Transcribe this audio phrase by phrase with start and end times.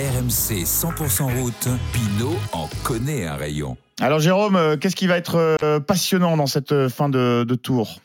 [0.00, 3.76] RMC 100% route, Pinot en connaît un rayon.
[4.00, 7.54] Alors Jérôme, euh, qu'est-ce qui va être euh, passionnant dans cette euh, fin de, de
[7.54, 8.00] tour?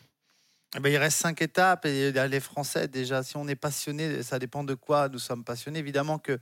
[0.76, 4.40] Eh ben, il reste cinq étapes et les Français, déjà, si on est passionné, ça
[4.40, 5.80] dépend de quoi nous sommes passionnés.
[5.80, 6.38] Évidemment que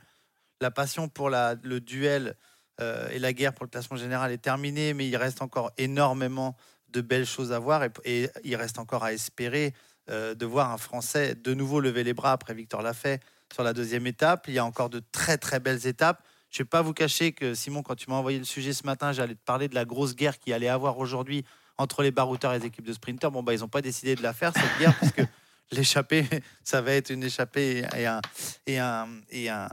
[0.59, 2.35] la passion pour la, le duel
[2.81, 6.55] euh, et la guerre pour le classement général est terminée, mais il reste encore énormément
[6.89, 9.75] de belles choses à voir et, et il reste encore à espérer
[10.09, 13.19] euh, de voir un Français de nouveau lever les bras après Victor Lafay
[13.53, 14.45] sur la deuxième étape.
[14.47, 16.23] Il y a encore de très très belles étapes.
[16.49, 18.85] Je ne vais pas vous cacher que Simon, quand tu m'as envoyé le sujet ce
[18.85, 21.45] matin, j'allais te parler de la grosse guerre qui allait avoir aujourd'hui
[21.77, 23.31] entre les barouteurs et les équipes de sprinteurs.
[23.31, 25.23] Bon, bah, ils n'ont pas décidé de la faire, cette guerre, puisque
[25.71, 26.25] l'échappée,
[26.63, 28.21] ça va être une échappée et un,
[28.67, 29.67] et un, et un,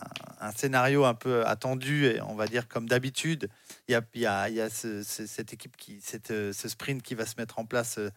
[0.57, 3.51] scénario un peu attendu, et on va dire comme d'habitude.
[3.89, 6.69] Il y a, y a, y a ce- ce- cette équipe, qui, cette, euh, ce
[6.71, 8.09] sprint qui va se mettre en place euh,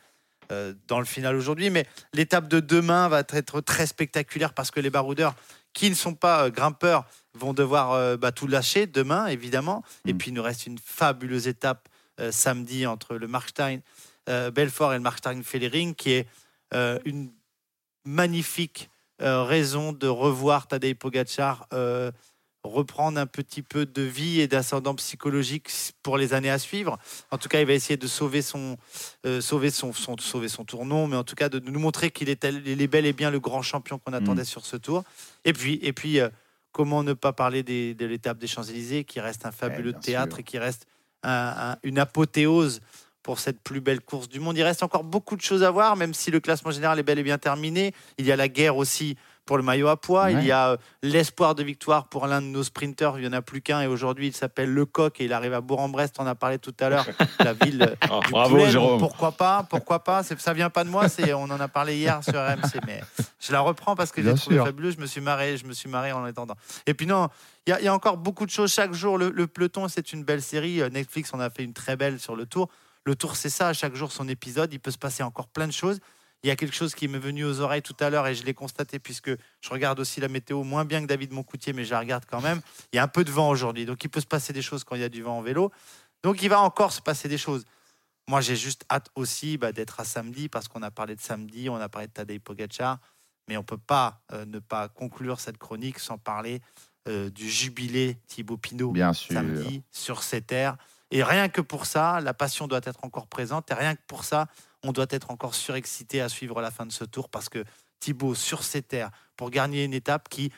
[0.87, 1.69] dans le final aujourd'hui.
[1.69, 5.35] Mais l'étape de demain va être très spectaculaire parce que les baroudeurs
[5.73, 9.83] qui ne sont pas euh, grimpeurs vont devoir euh, bah, tout lâcher demain, évidemment.
[10.05, 10.17] Et Mm.
[10.17, 13.79] puis, il nous reste une fabuleuse étape euh, samedi entre le Markstein
[14.29, 16.27] euh, Belfort et le Markstein Fellering, qui est
[16.75, 17.31] euh, une
[18.05, 18.89] magnifique
[19.21, 22.11] euh, raison de revoir Tadej Pogacar euh,
[22.63, 25.69] reprendre un petit peu de vie et d'ascendant psychologique
[26.01, 26.97] pour les années à suivre.
[27.31, 28.77] En tout cas, il va essayer de sauver son,
[29.25, 32.29] euh, sauver son, son- sauver son tournon, mais en tout cas de, nous montrer qu'il
[32.29, 35.03] est, tel- il est bel et bien le grand champion qu'on attendait sur ce tour.
[35.43, 36.29] Et puis, et puis euh,
[36.71, 40.35] comment ne pas parler des- de l'étape des Champs-Élysées, qui reste un fabuleux bien théâtre
[40.37, 40.39] sûr.
[40.39, 40.87] et qui reste
[41.21, 42.79] un- un- une apothéose
[43.23, 44.57] pour cette plus belle course du monde.
[44.57, 47.17] Il reste encore beaucoup de choses à voir, même si le classement général est bel
[47.19, 47.93] et bien terminé.
[48.17, 50.25] Il y a la guerre aussi pour le maillot à poids.
[50.25, 50.33] Ouais.
[50.35, 53.17] Il y a euh, l'espoir de victoire pour l'un de nos sprinteurs.
[53.17, 55.59] Il n'y en a plus qu'un et aujourd'hui il s'appelle Lecoq et il arrive à
[55.59, 56.15] Bourg-en-Brest.
[56.19, 57.05] On a parlé tout à l'heure,
[57.39, 58.59] la ville euh, du bravo.
[58.67, 58.99] Jérôme.
[58.99, 61.09] Pourquoi pas Pourquoi pas Ça vient pas de moi.
[61.09, 63.01] C'est on en a parlé hier sur RMC, mais
[63.41, 64.91] je la reprends parce que j'ai trouvé fabuleux.
[64.91, 66.55] Je me suis marré, je me suis marré en attendant.
[66.87, 67.27] Et puis non,
[67.67, 69.17] il y, a- il y a encore beaucoup de choses chaque jour.
[69.17, 70.81] Le, le peloton, c'est une belle série.
[70.81, 72.69] Euh, Netflix en a fait une très belle sur le Tour.
[73.05, 73.73] Le Tour, c'est ça.
[73.73, 74.73] Chaque jour son épisode.
[74.73, 75.99] Il peut se passer encore plein de choses.
[76.43, 78.43] Il y a quelque chose qui m'est venu aux oreilles tout à l'heure et je
[78.43, 81.91] l'ai constaté puisque je regarde aussi la météo moins bien que David Moncoutier, mais je
[81.91, 82.59] la regarde quand même.
[82.91, 84.83] Il y a un peu de vent aujourd'hui, donc il peut se passer des choses
[84.83, 85.71] quand il y a du vent en vélo.
[86.21, 87.63] Donc il va encore se passer des choses.
[88.27, 91.69] Moi, j'ai juste hâte aussi bah, d'être à samedi parce qu'on a parlé de samedi,
[91.69, 92.99] on a parlé de Tadej Pogacar,
[93.47, 96.61] mais on peut pas euh, ne pas conclure cette chronique sans parler
[97.07, 99.33] euh, du jubilé Thibaut Pinot Bien sûr.
[99.33, 100.77] samedi sur ces terres.
[101.15, 103.69] Et rien que pour ça, la passion doit être encore présente.
[103.69, 104.47] Et rien que pour ça,
[104.81, 107.63] on doit être encore surexcité à suivre la fin de ce tour parce que
[107.99, 110.51] Thibaut, sur ces terres, pour gagner une étape qui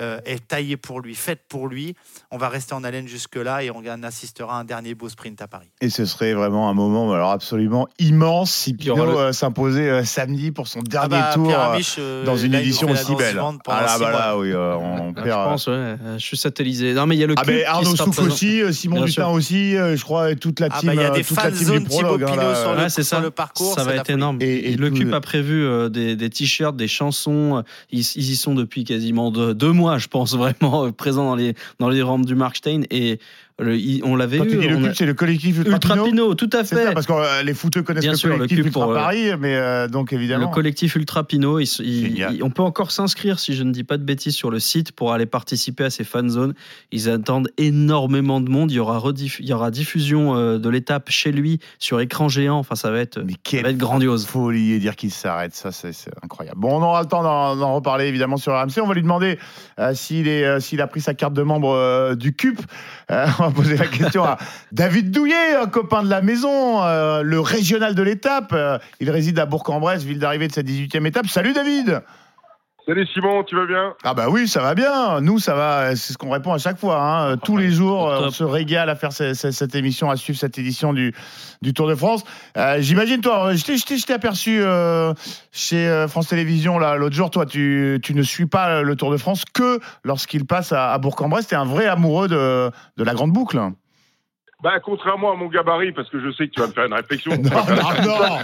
[0.00, 1.94] euh, est taillée pour lui, faite pour lui,
[2.30, 5.46] on va rester en haleine jusque-là et on assistera à un dernier beau sprint à
[5.48, 5.68] Paris.
[5.80, 10.04] Et ce serait vraiment un moment alors absolument immense si Pinot le- euh, s'imposait euh,
[10.04, 13.14] samedi pour son dernier Ah bah, tour euh, Amiche, euh, dans une là, édition aussi
[13.14, 13.38] belle.
[13.66, 15.26] Ah là, bah là, oui, euh, on Ah, perd.
[15.26, 15.96] je pense, ouais.
[16.18, 16.94] Je suis satellisé.
[16.94, 18.26] Non, mais il y a le Ah Arnaud présent.
[18.26, 19.30] aussi, Simon Bien Dutin sûr.
[19.32, 21.50] aussi, je crois, et toute la Ah team, bah, il y a des toute la
[21.50, 22.22] team du prologue.
[22.24, 22.54] hein, Pinot là.
[22.54, 23.22] sur le, Ouais, c'est sur ça.
[23.22, 23.74] le parcours.
[23.74, 24.38] Ça c'est va être énorme.
[24.40, 27.62] Et- et le cube a prévu des, des t-shirts, des chansons.
[27.90, 31.34] Ils, ils y sont depuis quasiment deux, deux mois, je pense, vraiment euh, présents dans
[31.36, 32.82] les, dans les rampes du Markstein.
[32.90, 33.18] Et
[33.60, 34.48] le- il- on l'avait Quand eu.
[34.50, 36.76] tu dis le a- cube, c'est le collectif Ultra, Ultra Pinot Pinot, tout à C'est
[36.76, 36.94] ça, fait.
[36.94, 38.94] parce que euh, les footeux connaissent Bien le sûr, le collectif cube Ultra pour, euh,
[38.94, 40.48] Paris, mais euh, donc Le évidemment.
[40.48, 44.50] collectif Ultra Pinot, on peut encore s'inscrire, si je ne dis pas de bêtises, sur
[44.50, 46.54] le site pour aller participer à ces fan zones.
[46.92, 48.70] Ils attendent énormément de monde.
[48.70, 52.28] Il y aura, rediff- il y aura diffusion euh, de l'étape chez lui sur écran
[52.28, 52.58] géant.
[52.58, 54.26] Enfin, ça va être, Mais ça va être grandiose.
[54.26, 56.58] folie et dire qu'il s'arrête, ça c'est c'est incroyable.
[56.60, 58.80] Bon, on aura le temps d'en d'en reparler évidemment sur RMC.
[58.82, 59.38] On va lui demander
[59.80, 62.60] euh, s'il est, s'il a pris sa carte de membre du CUP.
[63.48, 64.36] Va poser la question à
[64.72, 68.50] David Douillet, un copain de la maison, euh, le régional de l'étape.
[68.52, 71.28] Euh, il réside à Bourg-en-Bresse, ville d'arrivée de sa 18e étape.
[71.28, 72.02] Salut David
[72.88, 73.92] Salut Simon, tu vas bien?
[74.02, 75.20] Ah bah oui, ça va bien.
[75.20, 75.94] Nous, ça va.
[75.94, 76.98] C'est ce qu'on répond à chaque fois.
[77.02, 77.36] hein.
[77.36, 80.16] Tous les jours, Au euh, on se régale à faire ce- ce- cette émission, à
[80.16, 81.14] suivre cette édition du,
[81.60, 82.24] du Tour de France.
[82.56, 85.12] Euh, J'imagine, toi, je t'ai- je t'ai je t'ai aperçu euh,
[85.52, 87.28] chez euh, France Télévisions là l'autre jour.
[87.30, 90.96] Toi, tu, tu ne suis pas le Tour de France que lorsqu'il passe à, à
[90.96, 91.48] Bourg-en-Bresse.
[91.48, 93.56] T'es un vrai amoureux de, de la grande boucle.
[93.58, 93.74] non,
[94.62, 96.94] Bah contrairement à mon gabarit, parce que je sais que tu vas me faire une
[96.94, 97.32] réflexion.
[97.36, 98.40] non,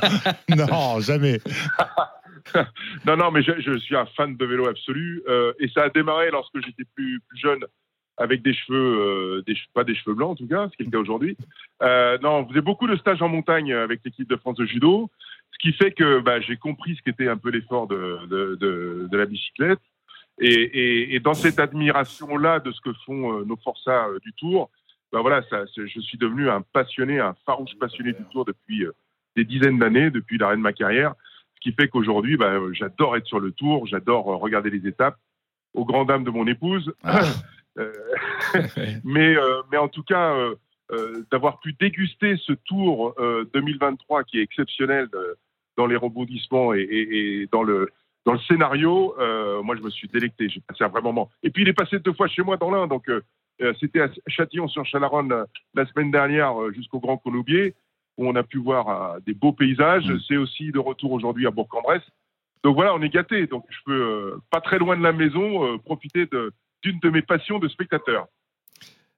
[0.55, 1.41] non, non, jamais.
[3.07, 5.23] non, non, mais je, suis un fan de vélo absolu.
[5.29, 7.65] euh, et ça a démarré lorsque j'étais plus, jeune,
[8.17, 10.91] avec des cheveux, euh, pas des cheveux blancs en tout cas, ce qui est le
[10.91, 11.37] cas aujourd'hui.
[11.83, 15.11] Euh, non, on faisait beaucoup de stages en montagne avec l'équipe de France de judo,
[15.53, 19.81] ce qui fait que bah, j'ai compris ce qu'était un peu l'effort de, la bicyclette.
[20.41, 24.71] Et, dans cette admiration-là de ce que font nos forçats du Tour,
[25.13, 25.43] bah voilà,
[25.77, 28.85] je suis devenu un passionné, un farouche passionné du Tour depuis
[29.37, 31.15] des dizaines d'années, depuis l'arrêt de ma carrière.
[31.65, 35.17] Qui fait qu'aujourd'hui, bah, j'adore être sur le Tour, j'adore euh, regarder les étapes.
[35.73, 37.23] Aux grand dames de mon épouse, Ah.
[37.79, 37.91] euh,
[39.05, 40.55] mais, euh, mais en tout cas, euh,
[40.93, 45.35] euh, d'avoir pu déguster ce tour euh, 2023 qui est exceptionnel euh,
[45.79, 47.89] dans les rebondissements et, et- et dans, le,
[48.27, 50.51] dans le scénario, euh, moi je me suis délecté.
[50.51, 51.31] J'ai passé un vrai moment.
[51.43, 52.87] Et puis il est passé deux fois chez moi dans l'Ain.
[52.87, 53.23] Donc euh,
[53.63, 55.45] euh, c'était à Châtillon-sur-Chalaronne euh,
[55.75, 57.75] la semaine dernière euh, jusqu'au Grand Colombier
[58.17, 60.07] où on a pu voir euh, des beaux paysages.
[60.07, 60.19] Mm.
[60.29, 62.03] C'est aussi de retour aujourd'hui à Bourg-en-Bresse.
[62.63, 63.47] Donc voilà, on est gâté.
[63.47, 66.53] Donc je peux, euh, pas très loin de la maison, euh, profiter de-
[66.83, 68.27] d'une de mes passions de spectateur.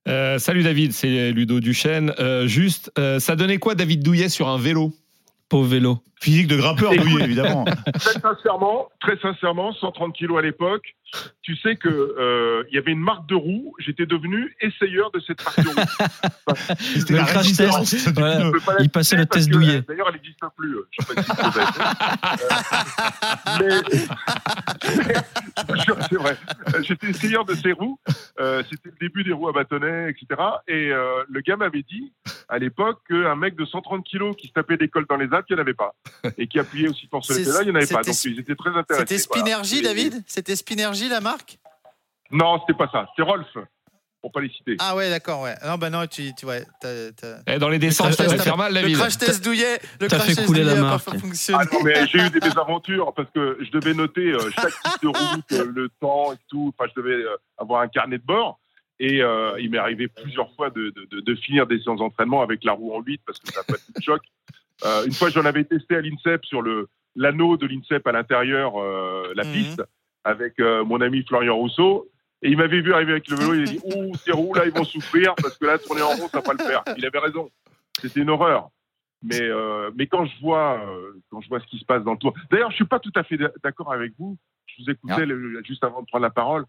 [0.09, 2.13] Euh, salut David, c'est Ludo Duchesne.
[2.21, 4.93] Euh, juste, euh, ça donnait quoi David Douillet sur un vélo?
[5.49, 5.99] Pauvre vélo.
[6.21, 7.65] Physique de grimpeur, oui, évidemment.
[7.95, 10.95] Très sincèrement, très sincèrement, 130 kilos à l'époque,
[11.43, 13.75] tu sais que euh, il y avait une marque de roue.
[13.79, 16.55] J'étais devenu essayeur de cette marque de roue.
[16.79, 18.11] C'était Le crash test.
[18.15, 18.51] Voilà.
[18.81, 19.77] Il passait le test douillet.
[19.77, 20.75] euh, D'ailleurs, elle n'existe plus.
[20.77, 21.31] euh, Je sais pas si.
[23.63, 25.15] Euh, mais,
[26.11, 26.37] c'est vrai.
[26.83, 27.99] J'étais essayeur de ces roues.
[28.41, 30.41] Euh, C'était le début des roues à bâtonnets, etc.
[30.69, 32.13] Et euh, le gars m'avait dit
[32.49, 35.47] à l'époque qu'un mec de 130 kilos qui se tapait des cols dans les Alpes,
[35.49, 35.95] il n'y en avait pas.
[36.39, 38.03] Et qui appuyait aussi pour ce C'est- là il n'y en avait pas.
[38.03, 39.05] c'était- Donc ils étaient très intéressés.
[39.07, 39.91] C'était Spinergy, voilà.
[39.99, 40.23] Et- David?
[40.27, 40.57] C'était
[41.09, 41.59] La marque?
[42.31, 43.07] Non, c'était pas ça.
[43.11, 43.47] C'était Rolf,
[44.21, 44.77] pour pas les citer.
[44.81, 45.55] Ah ouais, d'accord, ouais.
[45.65, 48.57] Non, bah non, tu, tu ouais, t'as- t'as- Eh, Dans les descentes, crash ça faire
[48.57, 48.97] mal, Le David.
[48.97, 51.05] crash test douillet, le t'as crash fait test couler la douillet a marque.
[51.05, 51.63] pas fonctionné.
[51.63, 55.03] Ah non, mais j'ai eu des mésaventures parce que je devais noter euh, chaque type
[55.03, 56.75] de route, euh, le temps et tout.
[56.77, 58.59] Enfin, je devais euh, avoir un carnet de bord.
[58.99, 62.41] Et euh, il m'est arrivé plusieurs fois de, de, de, de finir des séances d'entraînement
[62.43, 64.23] avec la roue en 8 parce que ça n'a pas de choc.
[64.87, 68.73] Euh, une fois, j'en avais testé à l'INSEP sur le l'anneau de l'INSEP à l'intérieur,
[68.81, 69.53] euh, la Mhm.
[69.53, 69.83] piste,
[70.27, 72.09] avec euh, mon ami Florian Rousseau.
[72.43, 74.67] Et il m'avait vu arriver avec le vélo, il a dit Ouh, ces roues là,
[74.67, 76.83] ils vont souffrir parce que là, tourner en rond, ça va pas le faire.
[76.99, 77.49] Il avait raison.
[78.01, 78.69] C'était une horreur.
[79.23, 82.13] Mais, euh, mais quand je vois euh, quand je vois ce qui se passe dans
[82.13, 82.35] le tour.
[82.51, 84.37] D'ailleurs, je suis pas tout à fait d'accord avec vous.
[84.67, 86.65] Je vous écoutais le- juste avant de prendre la parole.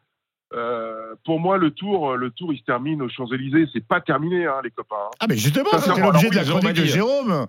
[0.53, 3.67] Euh, pour moi, le tour, le tour, il se termine aux Champs Élysées.
[3.73, 4.95] C'est pas terminé, hein, les copains.
[5.07, 5.15] hein.
[5.19, 7.47] Ah, mais justement, c'était c'est- l'objet de la chronique de Jérôme Jérôme.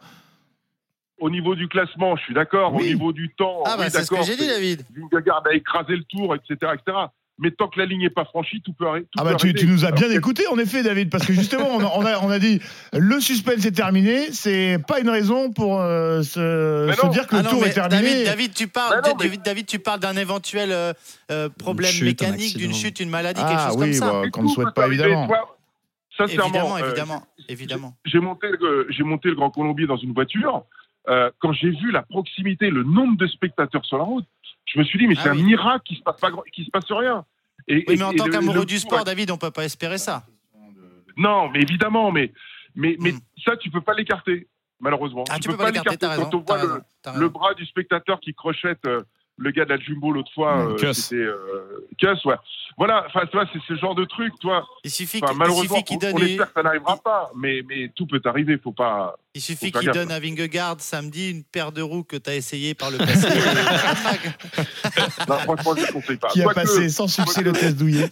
[1.20, 2.75] Au niveau du classement, je suis d'accord.
[2.75, 4.85] Au niveau du temps, Ah bah oui, c'est ce que j'ai dit, David.
[4.94, 6.97] Vingegaard a écrasé le tour, etc., etc.
[7.41, 9.06] Mais tant que la ligne n'est pas franchie, tout peut arrêter.
[9.12, 9.61] tout Ah bah tu, arriver.
[9.61, 12.05] tu nous as bien Alors, écouté en effet David parce que justement on a, on
[12.05, 12.61] a, on a dit
[12.93, 17.44] le suspense est terminé c'est pas une raison pour euh, se, dire que Ah le
[17.44, 18.03] non, tour est terminé.
[18.03, 20.93] David, David, tu parles, Bah non, mais- David, tu parles d'un éventuel euh,
[21.31, 24.12] euh, problème chute, mécanique, d'une chute, une maladie, quelque ah chose oui comme ça.
[24.12, 25.05] bah, mais qu'on ne souhaite pas arriver.
[25.05, 25.26] évidemment.
[25.29, 25.56] Toi,
[26.17, 27.94] Sincèrement, Évidemment, euh, évidemment, évidemment.
[28.05, 30.65] j'ai monté, le- j'ai monté le Grand Colombier dans une voiture.
[31.08, 34.26] Euh, quand j'ai vu la proximité, le nombre de spectateurs sur la route,
[34.66, 35.40] je me suis dit, mais Ah c'est oui.
[35.40, 37.25] un miracle qu'il se passe pas, qu'il se passe rien.
[37.66, 40.25] Et, Oui, mais en et tant qu'amoureux du sport, David, on peut pas espérer ça.
[41.16, 42.32] Non, mais évidemment, mais,
[42.75, 43.19] mais, mais Hmm.
[43.44, 44.46] ça, tu peux pas l'écarter,
[44.81, 45.25] malheureusement.
[45.31, 46.25] Ah, tu peux pas l'écarter, t'as raison.
[46.31, 46.82] Quand on voit
[47.16, 49.02] le, bras du spectateur qui crochette euh,
[49.38, 51.87] le gars de la Jumbo l'autre fois, Mmh, euh, c'était euh,
[52.26, 52.35] ouais.
[52.76, 54.64] Voilà, enfin, tu vois, c'est ce genre de truc, toi.
[54.85, 57.88] Il suffit Enfin, qu'il malheureusement, donne, on une- espère que ça n'arrivera pas, mais, mais
[57.96, 59.17] tout peut arriver, faut pas.
[59.35, 59.96] il suffit faut faire qu'il gaffe.
[59.96, 63.26] donne à Vingegaard samedi une paire de roues que tu as essayé par le passé.
[63.26, 63.31] et-
[65.29, 66.29] Non, franchement, je ne conseille pas.
[66.29, 68.11] Qui a passé sans succès le test douillet.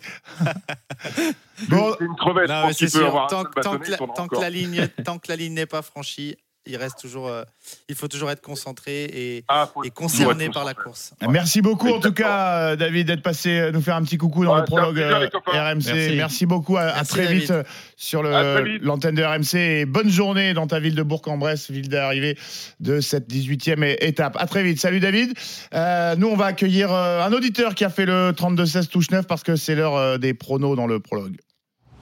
[1.69, 2.49] bon, C'est une crevette.
[2.49, 3.07] Non, je mais pense qu'il c'est peut sûr.
[3.09, 4.41] avoir un Tant, seul tant bâtonnet, que la, il tournera tant que encore.
[4.43, 6.37] la ligne, tant que la ligne n'est pas franchie,
[6.67, 7.43] il reste toujours, euh,
[7.89, 11.13] il faut toujours être concentré et, Ah, et concerné par la course.
[11.29, 14.55] merci beaucoup en tout cas euh, David d'être passé nous faire un petit coucou dans
[14.55, 15.29] Ouais, le prologue euh.
[15.47, 15.85] RMC.
[15.93, 16.47] Merci, Merci.
[16.47, 17.41] beaucoup à, très David.
[17.43, 17.63] vite euh,
[17.97, 22.37] sur l'antenne de RMC et bonne journée dans ta ville de Bourg-en-Bresse, ville d'arrivée
[22.81, 24.37] de cette 18e é- étape.
[24.39, 24.81] À très vite.
[24.81, 25.33] Salut David.
[25.75, 29.27] Euh, nous on va accueillir euh, un auditeur qui a fait le 32-16 touche 9
[29.27, 31.37] parce que c'est l'heure euh, des pronos dans le prologue.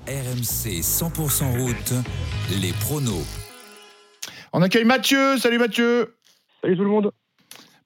[0.06, 1.92] RMC 100% route,
[2.60, 3.24] les pronos.
[4.56, 5.36] On accueille Mathieu.
[5.36, 6.14] Salut Mathieu.
[6.62, 7.10] Salut tout le monde.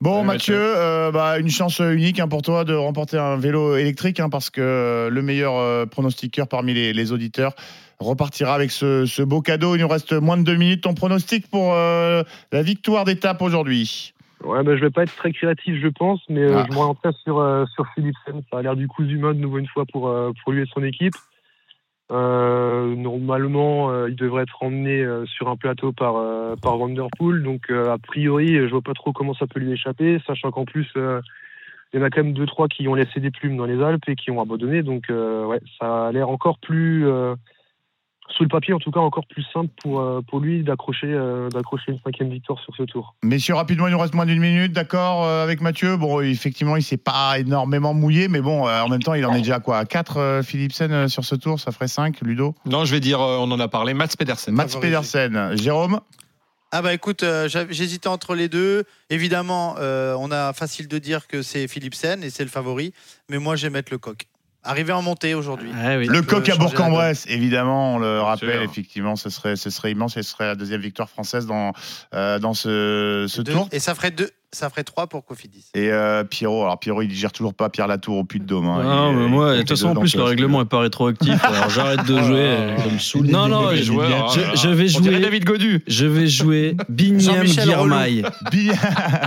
[0.03, 3.75] Bon Salut, Mathieu, euh, bah, une chance unique hein, pour toi de remporter un vélo
[3.75, 7.55] électrique hein, parce que euh, le meilleur euh, pronostiqueur parmi les, les auditeurs
[8.01, 9.77] repartira avec ce, ce beau cadeau.
[9.77, 10.83] Il nous reste moins de deux minutes.
[10.83, 12.23] Ton pronostic pour euh,
[12.53, 14.13] la victoire d'étape aujourd'hui?
[14.45, 16.67] Ouais, bah, je vais pas être très créatif, je pense, mais euh, Ah.
[16.69, 18.43] je m'orienterai sur, euh, sur Philipsen.
[18.53, 20.67] Ça a l'air du coup humain de nouveau une fois pour, euh, pour lui et
[20.75, 21.15] son équipe.
[22.11, 27.43] Euh, normalement, euh, il devrait être emmené euh, sur un plateau par, euh, par Vanderpool.
[27.43, 30.65] Donc, euh, a priori, je vois pas trop comment ça peut lui échapper, sachant qu'en
[30.65, 31.21] plus, euh,
[31.93, 33.83] il y en a quand même deux, trois qui ont laissé des plumes dans les
[33.83, 34.83] Alpes et qui ont abandonné.
[34.83, 37.07] Donc, ouais, ça a l'air encore plus,
[38.37, 41.49] sous le papier en tout cas, encore plus simple pour, euh, pour lui d'accrocher euh,
[41.49, 43.15] d'accrocher une cinquième victoire sur ce tour.
[43.23, 45.97] Messieurs, rapidement, il nous reste moins d'une minute, d'accord, euh, avec Mathieu.
[45.97, 49.33] Bon, effectivement, il s'est pas énormément mouillé, mais bon, euh, en même temps, il en
[49.35, 52.85] est déjà à quoi 4 Philipsen euh, sur ce tour, ça ferait 5, Ludo Non,
[52.85, 54.55] je vais dire, euh, on en a parlé, Mats Pedersen.
[54.55, 54.79] Mats.
[54.81, 56.01] Pedersen, Jérôme
[56.71, 58.85] Ah bah écoute, euh, j'hésitais entre les deux.
[59.11, 62.93] Évidemment, euh, on a facile de dire que c'est Philipsen et c'est le favori,
[63.29, 64.27] mais moi je vais mettre le coq.
[64.69, 65.71] Arrivé en montée aujourd'hui.
[65.75, 66.07] Ah oui.
[66.09, 70.23] Le coq à Bourg-en-Bresse, évidemment, on le rappelle, effectivement, ce serait, ce serait immense et
[70.23, 71.73] ce serait la deuxième victoire française dans,
[72.15, 73.69] euh, dans ce, ce Deux- tour.
[73.73, 75.67] Et ça ferait deux, ça ferait trois pour Cofidis.
[75.75, 78.67] Et euh, Pierrot, alors Pierrot, il gère toujours pas Pierre Latour au puits de Dôme.
[78.67, 78.83] hein.
[78.83, 81.45] Non, Il- mais il moi, de toute façon, en plus, le règlement est pas rétroactif.
[81.45, 82.57] alors j'arrête de jouer.
[82.79, 83.27] ça me saoule.
[83.27, 85.19] Non, non, je, joueur, je- vais jouer.
[85.21, 85.83] David Godu.
[85.87, 88.23] Je vais jouer Binyam Guirmail.
[88.51, 88.71] Bi-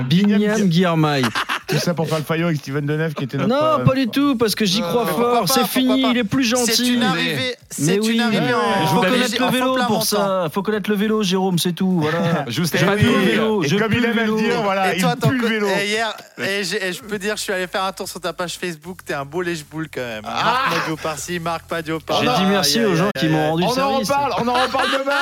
[0.09, 1.25] Binyam Guirmail.
[1.67, 3.49] Tout ça pour faire le faillot avec Steven Deneuve qui était notre.
[3.49, 5.47] Non, euh, pas du tout, parce que j'y crois fort.
[5.47, 6.93] C'est fini, il est plus C'est gentil.
[6.95, 8.87] une arrivée, c'est une arrivée en.
[8.87, 10.47] faut connaître le vélo pour ça.
[10.51, 11.99] Faut connaître le vélo, Jérôme, c'est tout.
[12.01, 12.45] Voilà.
[12.49, 15.32] Juste le vélo, et comme il le aime dire, voilà, il toi,
[15.82, 18.20] et hier, et j'ai- et je peux dire, je suis allé faire un tour sur
[18.20, 19.00] ta page Facebook.
[19.06, 20.24] T'es un beau lèche-boule quand même.
[20.25, 23.63] Ah Marc Madio par-ci, Marc Padio par J'ai dit merci aux gens qui m'ont rendu
[23.63, 24.10] On en service.
[24.10, 25.13] reparle, on en reparle demain.